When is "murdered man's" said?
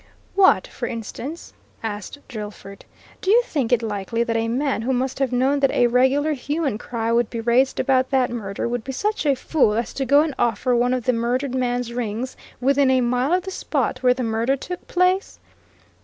11.13-11.93